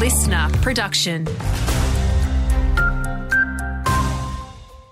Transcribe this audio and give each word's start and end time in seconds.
listener 0.00 0.48
production. 0.62 1.26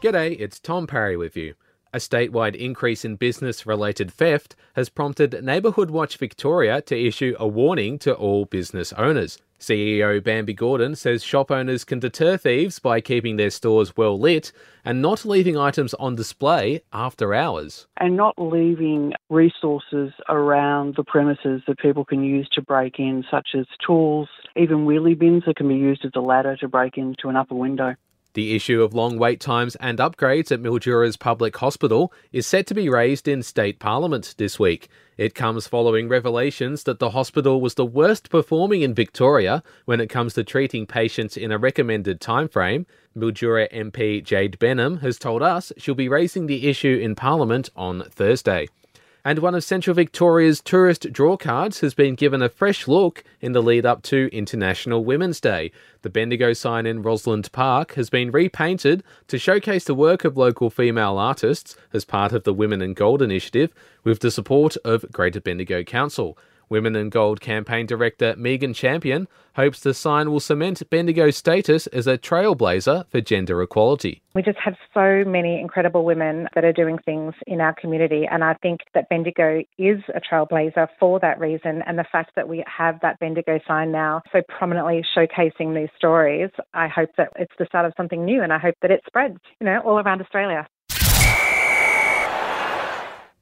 G'day, 0.03 0.37
it's 0.39 0.61
Tom 0.61 0.87
Parry 0.87 1.17
with 1.17 1.35
you. 1.35 1.55
A 1.95 1.97
statewide 1.97 2.55
increase 2.55 3.07
in 3.07 3.17
business 3.17 3.65
related 3.65 4.13
theft 4.13 4.55
has 4.75 4.91
prompted 4.91 5.43
Neighbourhood 5.43 5.91
Watch 5.91 6.19
Victoria 6.19 6.83
to 6.83 7.07
issue 7.07 7.35
a 7.39 7.49
warning 7.49 7.99
to 8.01 8.13
all 8.13 8.45
business 8.45 8.93
owners. 8.93 9.39
CEO 9.61 10.23
Bambi 10.23 10.55
Gordon 10.55 10.95
says 10.95 11.25
shop 11.25 11.51
owners 11.51 11.85
can 11.85 11.99
deter 11.99 12.37
thieves 12.37 12.79
by 12.79 13.01
keeping 13.01 13.37
their 13.37 13.51
stores 13.51 13.97
well 13.97 14.19
lit 14.19 14.53
and 14.85 15.03
not 15.03 15.25
leaving 15.25 15.57
items 15.57 15.95
on 15.95 16.15
display 16.15 16.81
after 16.93 17.35
hours. 17.35 17.87
and 17.97 18.17
not 18.17 18.35
leaving 18.39 19.13
resources 19.29 20.13
around 20.29 20.95
the 20.97 21.05
premises 21.05 21.61
that 21.67 21.79
people 21.79 22.05
can 22.05 22.23
use 22.23 22.49
to 22.53 22.63
break 22.63 22.99
in, 22.99 23.25
such 23.31 23.49
as 23.59 23.67
tools, 23.85 24.29
even 24.57 24.87
wheelie 24.87 25.19
bins 25.19 25.43
that 25.47 25.57
can 25.57 25.69
be 25.69 25.75
used 25.75 26.05
as 26.05 26.13
a 26.15 26.21
ladder 26.21 26.57
to 26.57 26.69
break 26.69 26.97
into 26.97 27.29
an 27.29 27.37
upper 27.37 27.55
window. 27.55 27.95
The 28.39 28.55
issue 28.55 28.83
of 28.83 28.95
long 28.95 29.19
wait 29.19 29.41
times 29.41 29.75
and 29.81 29.99
upgrades 29.99 30.53
at 30.53 30.63
Mildura's 30.63 31.17
public 31.17 31.57
hospital 31.57 32.13
is 32.31 32.47
set 32.47 32.69
to 32.69 32.75
be 32.75 32.89
raised 32.89 33.27
in 33.27 33.43
state 33.43 33.81
parliament 33.81 34.37
this 34.39 34.61
week. 34.61 34.89
It 35.17 35.35
comes 35.35 35.67
following 35.67 36.09
revelations 36.09 36.85
that 36.85 37.01
the 37.01 37.11
hospital 37.11 37.61
was 37.61 37.75
the 37.75 37.85
worst 37.85 38.31
performing 38.31 38.83
in 38.83 38.95
Victoria 38.95 39.65
when 39.87 40.01
it 40.01 40.07
comes 40.07 40.35
to 40.35 40.45
treating 40.45 40.87
patients 40.87 41.37
in 41.37 41.51
a 41.51 41.59
recommended 41.59 42.21
timeframe. 42.21 42.87
Mildura 43.17 43.69
MP 43.73 44.23
Jade 44.23 44.57
Benham 44.61 44.99
has 44.99 45.19
told 45.19 45.43
us 45.43 45.73
she'll 45.77 45.97
be 45.97 46.09
raising 46.09 46.47
the 46.47 46.69
issue 46.69 46.97
in 47.03 47.17
parliament 47.17 47.71
on 47.75 48.05
Thursday. 48.09 48.69
And 49.29 49.41
one 49.41 49.55
of 49.55 49.63
Central 49.63 49.93
Victoria's 49.93 50.59
tourist 50.63 51.13
draw 51.13 51.37
cards 51.37 51.81
has 51.81 51.93
been 51.93 52.15
given 52.15 52.41
a 52.41 52.49
fresh 52.49 52.89
look 52.89 53.23
in 53.43 53.53
the 53.53 53.63
lead 53.63 53.85
up 53.85 54.01
to 54.05 54.31
International 54.33 55.05
Women's 55.05 55.39
Day. 55.39 55.71
The 56.01 56.09
Bendigo 56.09 56.55
sign 56.55 56.87
in 56.87 57.03
Rosalind 57.03 57.53
Park 57.53 57.93
has 57.93 58.09
been 58.09 58.31
repainted 58.31 59.05
to 59.27 59.39
showcase 59.39 59.85
the 59.85 59.95
work 59.95 60.25
of 60.25 60.39
local 60.39 60.71
female 60.71 61.19
artists 61.19 61.77
as 61.93 62.07
part 62.07 62.33
of 62.33 62.45
the 62.45 62.55
Women 62.55 62.81
in 62.81 62.95
Gold 62.95 63.21
initiative 63.21 63.71
with 64.03 64.21
the 64.21 64.31
support 64.31 64.79
of 64.83 65.05
Greater 65.13 65.43
Bendigo 65.43 65.83
Council. 65.83 66.39
Women 66.71 66.97
in 66.97 67.09
Gold 67.09 67.41
campaign 67.41 67.87
director 67.87 68.35
Megan 68.37 68.75
Champion 68.75 69.27
hopes 69.57 69.81
the 69.81 69.95
sign 69.95 70.31
will 70.31 70.41
cement 70.41 70.83
Bendigo's 70.91 71.37
status 71.37 71.87
as 71.89 72.07
a 72.07 72.19
trailblazer 72.19 73.09
for 73.11 73.21
gender 73.21 73.63
equality. 73.63 74.23
We 74.35 74.43
just 74.43 74.59
have 74.59 74.75
so 74.93 75.25
many 75.27 75.59
incredible 75.61 76.05
women 76.05 76.47
that 76.55 76.65
are 76.65 76.73
doing 76.73 76.99
things 76.99 77.35
in 77.47 77.61
our 77.61 77.75
community, 77.75 78.29
and 78.31 78.45
I 78.45 78.55
think 78.55 78.81
that 78.95 79.09
Bendigo 79.09 79.63
is 79.79 80.01
a 80.15 80.21
trailblazer 80.21 80.89
for 81.01 81.19
that 81.21 81.41
reason. 81.41 81.83
And 81.87 81.99
the 81.99 82.05
fact 82.11 82.33
that 82.37 82.49
we 82.49 82.63
have 82.67 83.01
that 83.01 83.19
Bendigo 83.19 83.59
sign 83.67 83.91
now 83.91 84.21
so 84.31 84.43
prominently 84.49 85.03
showcasing 85.17 85.75
these 85.75 85.91
stories, 85.97 86.51
I 86.75 86.89
hope 86.89 87.11
that 87.17 87.33
it's 87.37 87.55
the 87.59 87.67
start 87.67 87.87
of 87.87 87.95
something 87.97 88.25
new, 88.25 88.43
and 88.43 88.53
I 88.53 88.59
hope 88.59 88.75
that 88.83 88.91
it 88.91 89.03
spreads, 89.07 89.39
you 89.61 89.65
know, 89.65 89.81
all 89.81 89.99
around 89.99 90.21
Australia. 90.21 90.67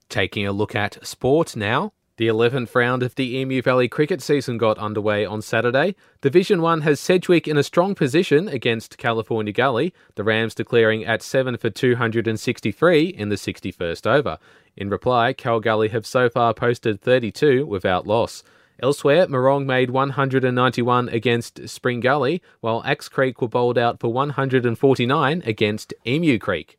Taking 0.08 0.46
a 0.46 0.52
look 0.52 0.74
at 0.74 1.04
sport 1.04 1.56
now. 1.56 1.92
The 2.18 2.28
11th 2.28 2.74
round 2.74 3.02
of 3.02 3.14
the 3.14 3.36
Emu 3.36 3.60
Valley 3.60 3.88
cricket 3.88 4.22
season 4.22 4.56
got 4.56 4.78
underway 4.78 5.26
on 5.26 5.42
Saturday. 5.42 5.94
Division 6.22 6.62
1 6.62 6.80
has 6.80 6.98
Sedgwick 6.98 7.46
in 7.46 7.58
a 7.58 7.62
strong 7.62 7.94
position 7.94 8.48
against 8.48 8.96
California 8.96 9.52
Gully, 9.52 9.92
the 10.14 10.24
Rams 10.24 10.54
declaring 10.54 11.04
at 11.04 11.20
7 11.20 11.58
for 11.58 11.68
263 11.68 13.04
in 13.04 13.28
the 13.28 13.36
61st 13.36 14.06
over. 14.06 14.38
In 14.78 14.88
reply, 14.88 15.34
Cal 15.34 15.60
Gully 15.60 15.90
have 15.90 16.06
so 16.06 16.30
far 16.30 16.54
posted 16.54 17.02
32 17.02 17.66
without 17.66 18.06
loss. 18.06 18.42
Elsewhere, 18.82 19.26
Marong 19.26 19.66
made 19.66 19.90
191 19.90 21.10
against 21.10 21.68
Spring 21.68 22.00
Gully, 22.00 22.42
while 22.60 22.82
Axe 22.86 23.10
Creek 23.10 23.42
were 23.42 23.48
bowled 23.48 23.76
out 23.76 24.00
for 24.00 24.10
149 24.10 25.42
against 25.44 25.92
Emu 26.06 26.38
Creek. 26.38 26.78